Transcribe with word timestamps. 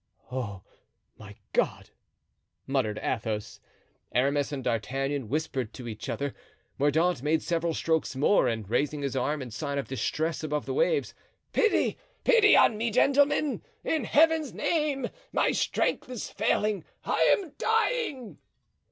"Oh, 0.31 0.63
my 1.19 1.35
God!" 1.53 1.91
muttered 2.65 2.97
Athos. 3.03 3.59
Aramis 4.15 4.51
and 4.51 4.63
D'Artagnan 4.63 5.29
whispered 5.29 5.73
to 5.75 5.87
each 5.87 6.09
other. 6.09 6.33
Mordaunt 6.79 7.21
made 7.21 7.43
several 7.43 7.75
strokes 7.75 8.15
more, 8.15 8.47
and 8.47 8.67
raising 8.67 9.03
his 9.03 9.15
arm 9.15 9.43
in 9.43 9.51
sign 9.51 9.77
of 9.77 9.87
distress 9.87 10.43
above 10.43 10.65
the 10.65 10.73
waves: 10.73 11.13
"Pity, 11.53 11.99
pity 12.23 12.57
on 12.57 12.79
me, 12.79 12.89
gentlemen, 12.89 13.61
in 13.83 14.05
Heaven's 14.05 14.55
name! 14.55 15.07
my 15.31 15.51
strength 15.51 16.09
is 16.09 16.31
failing 16.31 16.79
me; 16.79 16.83
I 17.05 17.21
am 17.37 17.51
dying." 17.59 18.39